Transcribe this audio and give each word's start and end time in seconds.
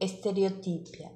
estereotipia. 0.00 1.12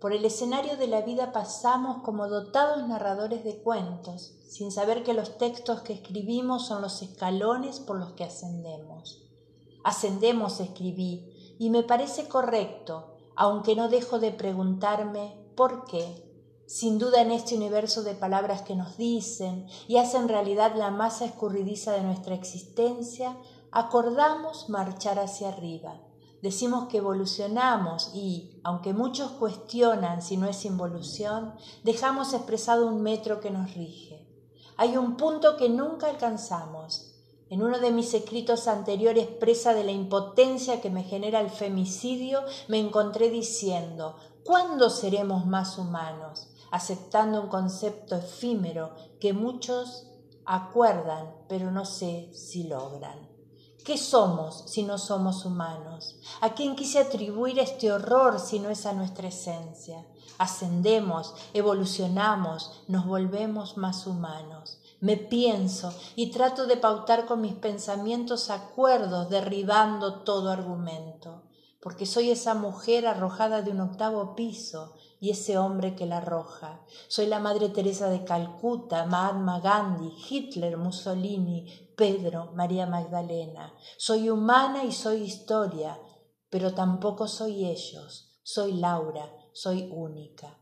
Por 0.00 0.14
el 0.14 0.24
escenario 0.24 0.78
de 0.78 0.86
la 0.86 1.02
vida 1.02 1.30
pasamos 1.30 2.02
como 2.02 2.28
dotados 2.28 2.88
narradores 2.88 3.44
de 3.44 3.58
cuentos, 3.62 4.34
sin 4.48 4.72
saber 4.72 5.02
que 5.02 5.12
los 5.12 5.36
textos 5.36 5.82
que 5.82 5.92
escribimos 5.92 6.66
son 6.66 6.80
los 6.80 7.02
escalones 7.02 7.80
por 7.80 7.98
los 7.98 8.12
que 8.12 8.24
ascendemos. 8.24 9.22
Ascendemos, 9.84 10.60
escribí, 10.60 11.56
y 11.58 11.68
me 11.68 11.82
parece 11.82 12.28
correcto, 12.28 13.14
aunque 13.36 13.76
no 13.76 13.88
dejo 13.88 14.18
de 14.18 14.32
preguntarme 14.32 15.36
por 15.54 15.84
qué. 15.84 16.26
Sin 16.66 16.98
duda 16.98 17.20
en 17.20 17.30
este 17.30 17.54
universo 17.56 18.02
de 18.02 18.14
palabras 18.14 18.62
que 18.62 18.76
nos 18.76 18.96
dicen 18.96 19.66
y 19.86 19.98
hacen 19.98 20.28
realidad 20.28 20.74
la 20.76 20.90
masa 20.90 21.26
escurridiza 21.26 21.92
de 21.92 22.02
nuestra 22.02 22.34
existencia, 22.34 23.36
acordamos 23.70 24.70
marchar 24.70 25.18
hacia 25.18 25.48
arriba. 25.48 26.00
Decimos 26.42 26.88
que 26.88 26.98
evolucionamos 26.98 28.10
y, 28.14 28.60
aunque 28.64 28.92
muchos 28.92 29.30
cuestionan 29.32 30.22
si 30.22 30.36
no 30.36 30.46
es 30.46 30.64
involución, 30.64 31.54
dejamos 31.84 32.32
expresado 32.32 32.86
un 32.86 33.02
metro 33.02 33.40
que 33.40 33.50
nos 33.50 33.74
rige. 33.74 34.26
Hay 34.76 34.96
un 34.96 35.16
punto 35.16 35.56
que 35.56 35.68
nunca 35.68 36.08
alcanzamos, 36.08 37.14
en 37.48 37.62
uno 37.62 37.78
de 37.78 37.90
mis 37.90 38.14
escritos 38.14 38.68
anteriores, 38.68 39.26
presa 39.26 39.74
de 39.74 39.84
la 39.84 39.92
impotencia 39.92 40.80
que 40.80 40.88
me 40.88 41.02
genera 41.02 41.40
el 41.40 41.50
femicidio, 41.50 42.42
me 42.68 42.78
encontré 42.78 43.28
diciendo, 43.28 44.16
¿cuándo 44.44 44.88
seremos 44.88 45.46
más 45.46 45.76
humanos? 45.76 46.50
aceptando 46.70 47.42
un 47.42 47.48
concepto 47.48 48.16
efímero 48.16 48.94
que 49.18 49.32
muchos 49.32 50.06
acuerdan, 50.44 51.34
pero 51.48 51.70
no 51.70 51.84
sé 51.84 52.30
si 52.32 52.64
logran. 52.64 53.28
¿Qué 53.84 53.96
somos 53.98 54.64
si 54.66 54.82
no 54.82 54.98
somos 54.98 55.44
humanos? 55.44 56.16
¿A 56.40 56.54
quién 56.54 56.76
quise 56.76 56.98
atribuir 56.98 57.58
este 57.58 57.92
horror 57.92 58.38
si 58.38 58.58
no 58.58 58.70
es 58.70 58.86
a 58.86 58.92
nuestra 58.92 59.28
esencia? 59.28 60.06
Ascendemos, 60.38 61.34
evolucionamos, 61.52 62.82
nos 62.88 63.06
volvemos 63.06 63.76
más 63.76 64.06
humanos 64.06 64.80
me 65.00 65.16
pienso 65.16 65.94
y 66.14 66.30
trato 66.30 66.66
de 66.66 66.76
pautar 66.76 67.24
con 67.24 67.40
mis 67.40 67.54
pensamientos 67.54 68.50
acuerdos, 68.50 69.30
derribando 69.30 70.20
todo 70.20 70.50
argumento, 70.50 71.42
porque 71.80 72.04
soy 72.04 72.30
esa 72.30 72.54
mujer 72.54 73.06
arrojada 73.06 73.62
de 73.62 73.70
un 73.70 73.80
octavo 73.80 74.34
piso 74.36 74.94
y 75.20 75.30
ese 75.30 75.58
hombre 75.58 75.94
que 75.94 76.06
la 76.06 76.16
arroja. 76.16 76.84
Soy 77.08 77.26
la 77.26 77.38
Madre 77.38 77.68
Teresa 77.68 78.08
de 78.08 78.24
Calcuta, 78.24 79.04
Mahatma 79.04 79.60
Gandhi, 79.60 80.12
Hitler, 80.28 80.76
Mussolini, 80.76 81.92
Pedro, 81.96 82.52
María 82.54 82.86
Magdalena. 82.86 83.74
Soy 83.98 84.30
humana 84.30 84.82
y 84.84 84.92
soy 84.92 85.22
historia, 85.22 86.00
pero 86.48 86.74
tampoco 86.74 87.28
soy 87.28 87.66
ellos. 87.66 88.40
Soy 88.42 88.72
Laura, 88.72 89.30
soy 89.52 89.88
única. 89.92 90.58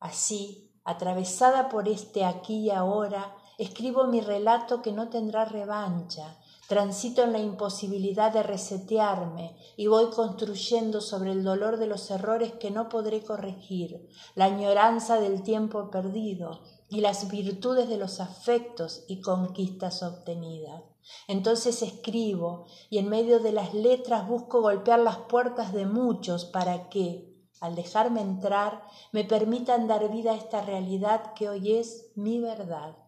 Así, 0.00 0.72
atravesada 0.84 1.68
por 1.68 1.86
este 1.86 2.24
aquí 2.24 2.66
y 2.66 2.70
ahora, 2.70 3.36
Escribo 3.58 4.04
mi 4.04 4.20
relato 4.20 4.82
que 4.82 4.92
no 4.92 5.08
tendrá 5.08 5.44
revancha. 5.44 6.38
Transito 6.68 7.22
en 7.22 7.32
la 7.32 7.38
imposibilidad 7.38 8.30
de 8.30 8.42
resetearme 8.42 9.56
y 9.78 9.86
voy 9.86 10.10
construyendo 10.10 11.00
sobre 11.00 11.32
el 11.32 11.42
dolor 11.42 11.78
de 11.78 11.86
los 11.86 12.10
errores 12.10 12.52
que 12.52 12.70
no 12.70 12.90
podré 12.90 13.24
corregir, 13.24 14.06
la 14.34 14.44
añoranza 14.44 15.18
del 15.18 15.42
tiempo 15.42 15.90
perdido 15.90 16.60
y 16.90 17.00
las 17.00 17.30
virtudes 17.30 17.88
de 17.88 17.96
los 17.96 18.20
afectos 18.20 19.04
y 19.08 19.22
conquistas 19.22 20.02
obtenidas. 20.02 20.82
Entonces 21.26 21.80
escribo 21.80 22.66
y 22.90 22.98
en 22.98 23.08
medio 23.08 23.40
de 23.40 23.52
las 23.52 23.72
letras 23.72 24.28
busco 24.28 24.60
golpear 24.60 24.98
las 24.98 25.16
puertas 25.16 25.72
de 25.72 25.86
muchos 25.86 26.44
para 26.44 26.90
que, 26.90 27.34
al 27.62 27.76
dejarme 27.76 28.20
entrar, 28.20 28.82
me 29.10 29.24
permitan 29.24 29.88
dar 29.88 30.12
vida 30.12 30.32
a 30.32 30.36
esta 30.36 30.60
realidad 30.60 31.32
que 31.32 31.48
hoy 31.48 31.78
es 31.78 32.12
mi 32.14 32.38
verdad. 32.40 33.07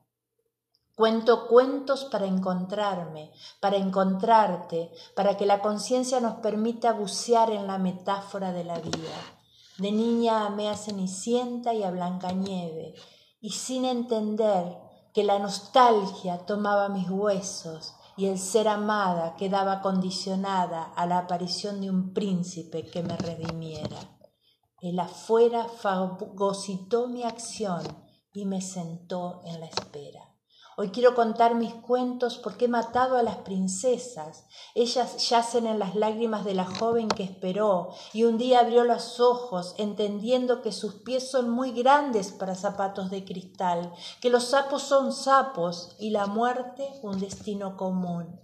Cuento 1.01 1.49
cuentos 1.49 2.05
para 2.05 2.27
encontrarme, 2.27 3.33
para 3.59 3.79
encontrarte, 3.79 4.93
para 5.17 5.39
que 5.39 5.47
la 5.47 5.63
conciencia 5.63 6.21
nos 6.21 6.41
permita 6.41 6.93
bucear 6.93 7.51
en 7.51 7.67
la 7.67 7.79
metáfora 7.79 8.53
de 8.53 8.65
la 8.65 8.79
vida. 8.79 9.17
De 9.79 9.93
niña 9.93 10.45
amé 10.45 10.69
a 10.69 10.77
Cenicienta 10.77 11.73
y 11.73 11.85
a 11.85 11.91
Blancanieve, 11.91 12.93
y 13.41 13.49
sin 13.49 13.87
entender 13.87 14.77
que 15.15 15.25
la 15.25 15.39
nostalgia 15.39 16.45
tomaba 16.45 16.91
mis 16.91 17.09
huesos 17.09 17.95
y 18.19 18.27
el 18.27 18.39
ser 18.39 18.69
amada 18.69 19.37
quedaba 19.37 19.81
condicionada 19.81 20.83
a 20.83 21.07
la 21.07 21.21
aparición 21.21 21.81
de 21.81 21.89
un 21.89 22.13
príncipe 22.13 22.85
que 22.85 23.03
me 23.03 23.17
redimiera. 23.17 24.19
El 24.83 25.01
afuera 25.01 25.65
fagocitó 25.65 27.09
mi 27.09 27.23
acción 27.23 27.85
y 28.35 28.45
me 28.45 28.61
sentó 28.61 29.41
en 29.47 29.61
la 29.61 29.67
espera. 29.67 30.30
Hoy 30.83 30.93
quiero 30.93 31.15
contar 31.15 31.57
mis 31.57 31.75
cuentos 31.75 32.39
porque 32.39 32.65
he 32.65 32.69
matado 32.69 33.19
a 33.19 33.23
las 33.23 33.37
princesas. 33.37 34.47
Ellas 34.75 35.29
yacen 35.29 35.67
en 35.67 35.79
las 35.79 35.95
lágrimas 35.95 36.43
de 36.47 36.55
la 36.55 36.65
joven 36.65 37.09
que 37.09 37.23
esperó 37.23 37.91
y 38.15 38.25
un 38.25 38.39
día 38.39 38.61
abrió 38.61 38.85
los 38.85 39.21
ojos 39.21 39.75
entendiendo 39.77 40.63
que 40.63 40.73
sus 40.73 40.95
pies 40.95 41.31
son 41.31 41.51
muy 41.51 41.73
grandes 41.73 42.33
para 42.33 42.55
zapatos 42.55 43.11
de 43.11 43.27
cristal, 43.27 43.93
que 44.23 44.31
los 44.31 44.45
sapos 44.45 44.81
son 44.81 45.13
sapos 45.13 45.97
y 45.99 46.13
la 46.13 46.25
muerte 46.25 46.89
un 47.03 47.21
destino 47.21 47.77
común. 47.77 48.41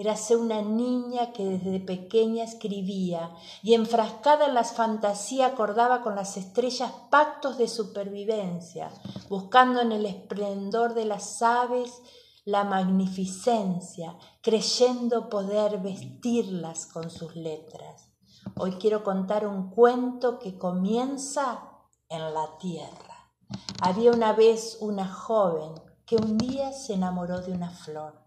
Érase 0.00 0.34
una 0.34 0.62
niña 0.62 1.30
que 1.34 1.44
desde 1.44 1.78
pequeña 1.78 2.44
escribía 2.44 3.34
y 3.62 3.74
enfrascada 3.74 4.46
en 4.46 4.54
las 4.54 4.72
fantasías 4.72 5.52
acordaba 5.52 6.00
con 6.00 6.14
las 6.14 6.38
estrellas 6.38 6.90
pactos 7.10 7.58
de 7.58 7.68
supervivencia, 7.68 8.90
buscando 9.28 9.82
en 9.82 9.92
el 9.92 10.06
esplendor 10.06 10.94
de 10.94 11.04
las 11.04 11.42
aves 11.42 12.00
la 12.46 12.64
magnificencia, 12.64 14.16
creyendo 14.40 15.28
poder 15.28 15.76
vestirlas 15.82 16.86
con 16.86 17.10
sus 17.10 17.36
letras. 17.36 18.08
Hoy 18.56 18.76
quiero 18.80 19.04
contar 19.04 19.46
un 19.46 19.68
cuento 19.68 20.38
que 20.38 20.56
comienza 20.56 21.74
en 22.08 22.32
la 22.32 22.56
tierra. 22.56 23.34
Había 23.82 24.12
una 24.12 24.32
vez 24.32 24.78
una 24.80 25.06
joven 25.06 25.74
que 26.06 26.16
un 26.16 26.38
día 26.38 26.72
se 26.72 26.94
enamoró 26.94 27.42
de 27.42 27.52
una 27.52 27.68
flor. 27.68 28.19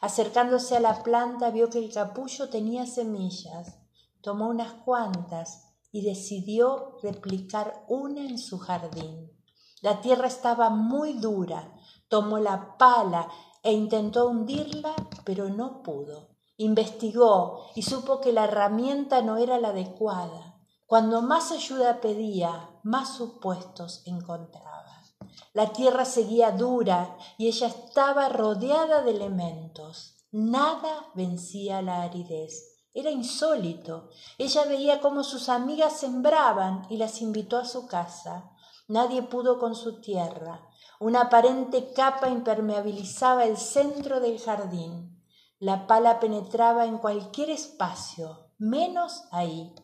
Acercándose 0.00 0.76
a 0.76 0.80
la 0.80 1.02
planta 1.02 1.50
vio 1.50 1.70
que 1.70 1.78
el 1.78 1.92
capullo 1.92 2.48
tenía 2.48 2.86
semillas. 2.86 3.78
Tomó 4.20 4.48
unas 4.48 4.72
cuantas 4.84 5.74
y 5.92 6.02
decidió 6.02 6.98
replicar 7.02 7.84
una 7.88 8.20
en 8.20 8.38
su 8.38 8.58
jardín. 8.58 9.32
La 9.82 10.00
tierra 10.00 10.26
estaba 10.26 10.70
muy 10.70 11.14
dura. 11.14 11.72
Tomó 12.08 12.38
la 12.38 12.76
pala 12.76 13.28
e 13.62 13.72
intentó 13.72 14.28
hundirla, 14.28 14.94
pero 15.24 15.48
no 15.48 15.82
pudo. 15.82 16.28
Investigó 16.56 17.66
y 17.74 17.82
supo 17.82 18.20
que 18.20 18.32
la 18.32 18.44
herramienta 18.44 19.22
no 19.22 19.36
era 19.36 19.58
la 19.58 19.68
adecuada. 19.68 20.58
Cuando 20.86 21.20
más 21.20 21.52
ayuda 21.52 22.00
pedía, 22.00 22.70
más 22.82 23.16
supuestos 23.16 24.02
encontraba. 24.06 24.85
La 25.56 25.72
tierra 25.72 26.04
seguía 26.04 26.50
dura 26.50 27.16
y 27.38 27.46
ella 27.46 27.68
estaba 27.68 28.28
rodeada 28.28 29.00
de 29.00 29.12
elementos. 29.12 30.18
Nada 30.30 31.10
vencía 31.14 31.80
la 31.80 32.02
aridez. 32.02 32.82
Era 32.92 33.10
insólito. 33.10 34.10
Ella 34.36 34.66
veía 34.66 35.00
cómo 35.00 35.24
sus 35.24 35.48
amigas 35.48 35.94
sembraban 35.94 36.86
y 36.90 36.98
las 36.98 37.22
invitó 37.22 37.56
a 37.56 37.64
su 37.64 37.86
casa. 37.86 38.50
Nadie 38.86 39.22
pudo 39.22 39.58
con 39.58 39.74
su 39.74 40.02
tierra. 40.02 40.60
Una 41.00 41.22
aparente 41.22 41.90
capa 41.94 42.28
impermeabilizaba 42.28 43.46
el 43.46 43.56
centro 43.56 44.20
del 44.20 44.38
jardín. 44.38 45.24
La 45.58 45.86
pala 45.86 46.20
penetraba 46.20 46.84
en 46.84 46.98
cualquier 46.98 47.48
espacio, 47.48 48.50
menos 48.58 49.22
ahí. 49.30 49.74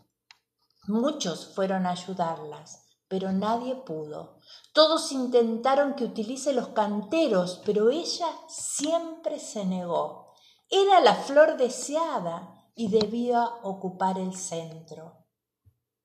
Muchos 0.86 1.54
fueron 1.54 1.86
a 1.86 1.92
ayudarlas, 1.92 2.81
pero 3.12 3.30
nadie 3.30 3.74
pudo. 3.74 4.38
Todos 4.72 5.12
intentaron 5.12 5.96
que 5.96 6.04
utilice 6.04 6.54
los 6.54 6.68
canteros, 6.68 7.60
pero 7.62 7.90
ella 7.90 8.26
siempre 8.48 9.38
se 9.38 9.66
negó. 9.66 10.32
Era 10.70 10.98
la 11.00 11.14
flor 11.16 11.58
deseada 11.58 12.70
y 12.74 12.88
debía 12.88 13.44
ocupar 13.64 14.18
el 14.18 14.34
centro. 14.34 15.26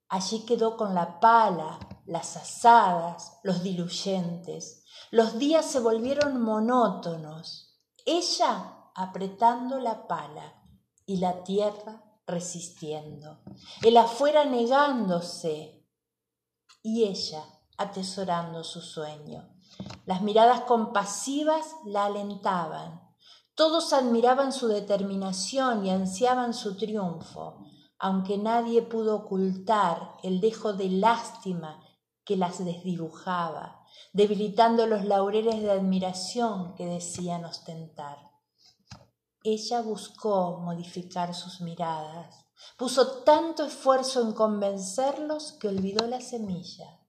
Allí 0.09 0.41
quedó 0.41 0.75
con 0.75 0.93
la 0.93 1.21
pala, 1.21 1.79
las 2.05 2.35
asadas, 2.35 3.39
los 3.41 3.63
diluyentes. 3.63 4.83
Los 5.09 5.39
días 5.39 5.65
se 5.65 5.79
volvieron 5.79 6.41
monótonos. 6.41 7.79
Ella 8.05 8.89
apretando 8.93 9.79
la 9.79 10.07
pala 10.07 10.61
y 11.05 11.19
la 11.19 11.45
tierra 11.45 12.03
resistiendo. 12.25 13.39
El 13.81 13.95
afuera 13.95 14.43
negándose 14.43 15.76
y 16.81 17.05
ella 17.05 17.43
atesorando 17.77 18.63
su 18.63 18.81
sueño. 18.81 19.49
Las 20.05 20.21
miradas 20.21 20.61
compasivas 20.61 21.75
la 21.85 22.05
alentaban. 22.05 23.01
Todos 23.55 23.93
admiraban 23.93 24.51
su 24.51 24.67
determinación 24.67 25.85
y 25.85 25.91
ansiaban 25.91 26.53
su 26.53 26.75
triunfo. 26.77 27.59
aunque 27.99 28.37
nadie 28.37 28.83
pudo 28.83 29.15
ocultar 29.15 30.17
el 30.21 30.39
dejo 30.39 30.73
de 30.73 30.87
lástima 30.87 31.83
que 32.23 32.37
las 32.37 32.63
desdibujaba, 32.63 33.83
debilitando 34.13 34.85
los 34.85 35.03
laureles 35.03 35.61
de 35.61 35.71
admiración 35.71 36.75
que 36.75 36.85
decían 36.85 37.43
ostentar. 37.45 38.29
Ella 39.43 39.81
buscó 39.81 40.59
modificar 40.59 41.33
sus 41.33 41.61
miradas, 41.61 42.46
puso 42.77 43.23
tanto 43.23 43.65
esfuerzo 43.65 44.21
en 44.21 44.33
convencerlos 44.33 45.53
que 45.53 45.67
olvidó 45.67 46.07
la 46.07 46.21
semilla. 46.21 46.99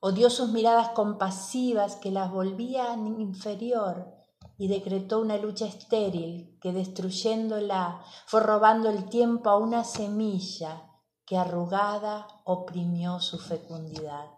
Odió 0.00 0.30
sus 0.30 0.50
miradas 0.50 0.90
compasivas 0.90 1.96
que 1.96 2.10
las 2.10 2.30
volvían 2.30 3.20
inferior 3.20 4.14
y 4.58 4.68
decretó 4.68 5.20
una 5.20 5.36
lucha 5.36 5.66
estéril 5.66 6.58
que 6.60 6.72
destruyéndola 6.72 8.02
fue 8.26 8.40
robando 8.40 8.88
el 8.88 9.08
tiempo 9.08 9.50
a 9.50 9.58
una 9.58 9.84
semilla 9.84 10.90
que 11.24 11.36
arrugada 11.36 12.28
oprimió 12.44 13.20
su 13.20 13.38
fecundidad. 13.38 14.30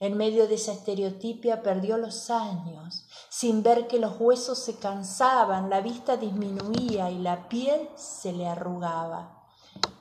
En 0.00 0.16
medio 0.16 0.48
de 0.48 0.56
esa 0.56 0.72
estereotipia 0.72 1.62
perdió 1.62 1.96
los 1.96 2.28
años, 2.30 3.06
sin 3.28 3.62
ver 3.62 3.86
que 3.86 4.00
los 4.00 4.18
huesos 4.18 4.58
se 4.58 4.78
cansaban, 4.78 5.70
la 5.70 5.80
vista 5.80 6.16
disminuía 6.16 7.10
y 7.10 7.18
la 7.18 7.48
piel 7.48 7.88
se 7.94 8.32
le 8.32 8.48
arrugaba. 8.48 9.41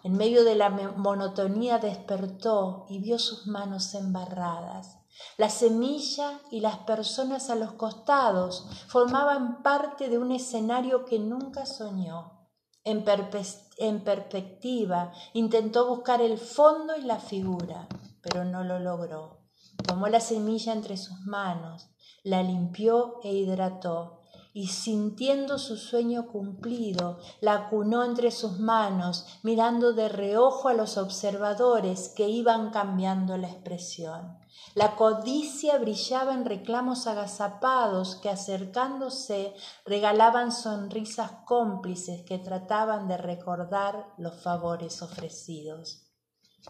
En 0.03 0.13
medio 0.13 0.43
de 0.43 0.55
la 0.55 0.69
monotonía 0.69 1.77
despertó 1.77 2.85
y 2.89 2.99
vio 2.99 3.19
sus 3.19 3.47
manos 3.47 3.93
embarradas. 3.93 4.97
La 5.37 5.49
semilla 5.49 6.39
y 6.49 6.61
las 6.61 6.79
personas 6.79 7.49
a 7.49 7.55
los 7.55 7.73
costados 7.73 8.65
formaban 8.87 9.61
parte 9.61 10.09
de 10.09 10.17
un 10.17 10.31
escenario 10.31 11.05
que 11.05 11.19
nunca 11.19 11.65
soñó. 11.65 12.47
En, 12.83 13.03
perspectiva 13.03 15.11
intentó 15.33 15.87
buscar 15.87 16.21
el 16.21 16.39
fondo 16.39 16.97
y 16.97 17.03
la 17.03 17.19
figura, 17.19 17.87
pero 18.21 18.43
no 18.43 18.63
lo 18.63 18.79
logró. 18.79 19.41
Tomó 19.85 20.07
la 20.07 20.19
semilla 20.19 20.73
entre 20.73 20.97
sus 20.97 21.19
manos, 21.21 21.91
la 22.23 22.41
limpió 22.41 23.19
e 23.23 23.33
hidrató, 23.33 24.20
y 24.53 24.67
sintiendo 24.67 25.57
su 25.57 25.77
sueño 25.77 26.27
cumplido, 26.27 27.19
la 27.39 27.53
acunó 27.53 28.03
entre 28.03 28.31
sus 28.31 28.59
manos, 28.59 29.25
mirando 29.43 29.93
de 29.93 30.09
reojo 30.09 30.67
a 30.67 30.73
los 30.73 30.97
observadores 30.97 32.09
que 32.09 32.27
iban 32.27 32.71
cambiando 32.71 33.37
la 33.37 33.47
expresión. 33.47 34.37
La 34.75 34.95
codicia 34.95 35.77
brillaba 35.77 36.33
en 36.33 36.45
reclamos 36.45 37.07
agazapados 37.07 38.15
que 38.15 38.29
acercándose 38.29 39.53
regalaban 39.85 40.51
sonrisas 40.51 41.31
cómplices 41.45 42.23
que 42.23 42.37
trataban 42.37 43.07
de 43.07 43.17
recordar 43.17 44.13
los 44.17 44.41
favores 44.41 45.01
ofrecidos. 45.01 46.07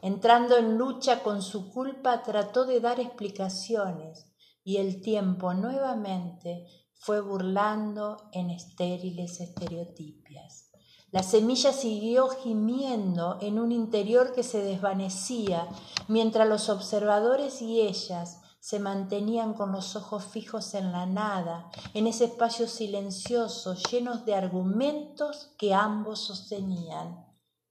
Entrando 0.02 0.58
en 0.58 0.78
lucha 0.78 1.22
con 1.22 1.42
su 1.42 1.72
culpa 1.72 2.24
trató 2.24 2.66
de 2.66 2.80
dar 2.80 3.00
explicaciones 3.00 4.26
y 4.64 4.78
el 4.78 5.02
tiempo 5.02 5.54
nuevamente 5.54 6.66
fue 7.02 7.20
burlando 7.20 8.30
en 8.32 8.52
estériles 8.52 9.42
estereotipias. 9.42 10.70
La 11.10 11.24
semilla 11.24 11.74
siguió 11.74 12.30
gimiendo 12.30 13.40
en 13.42 13.58
un 13.58 13.72
interior 13.72 14.34
que 14.34 14.44
se 14.44 14.62
desvanecía, 14.62 15.68
mientras 16.08 16.48
los 16.48 16.70
observadores 16.70 17.60
y 17.64 17.82
ellas 17.82 18.42
se 18.60 18.80
mantenían 18.80 19.56
con 19.56 19.72
los 19.72 19.96
ojos 19.96 20.26
fijos 20.26 20.76
en 20.76 20.92
la 20.92 21.08
nada, 21.08 21.72
en 21.96 22.06
ese 22.06 22.26
espacio 22.26 22.68
silencioso, 22.68 23.74
llenos 23.74 24.24
de 24.26 24.36
argumentos 24.36 25.56
que 25.58 25.74
ambos 25.74 26.20
sostenían. 26.20 27.26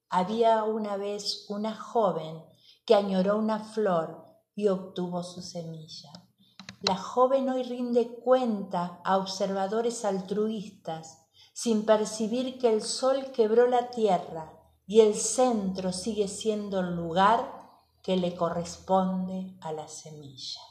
Había 0.08 0.64
una 0.64 0.96
vez 0.96 1.46
una 1.48 1.76
joven 1.76 2.42
que 2.84 2.96
añoró 2.96 3.38
una 3.38 3.60
flor 3.60 4.26
y 4.56 4.66
obtuvo 4.66 5.22
su 5.22 5.40
semilla. 5.40 6.10
La 6.80 6.96
joven 6.96 7.50
hoy 7.50 7.62
rinde 7.62 8.08
cuenta 8.08 9.00
a 9.04 9.18
observadores 9.18 10.06
altruistas, 10.06 11.26
sin 11.52 11.84
percibir 11.84 12.58
que 12.58 12.72
el 12.72 12.80
sol 12.80 13.32
quebró 13.32 13.66
la 13.66 13.90
tierra 13.90 14.50
y 14.86 15.00
el 15.00 15.14
centro 15.14 15.92
sigue 15.92 16.26
siendo 16.26 16.80
el 16.80 16.96
lugar 16.96 17.52
que 18.02 18.16
le 18.16 18.34
corresponde 18.34 19.58
a 19.60 19.72
la 19.72 19.88
semilla. 19.88 20.69